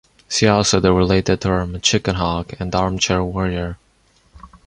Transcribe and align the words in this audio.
See 0.27 0.47
also 0.47 0.79
the 0.79 0.91
related 0.93 1.41
term 1.41 1.73
"chickenhawk" 1.75 2.59
and 2.59 2.73
armchair 2.73 3.23
warrior. 3.23 3.77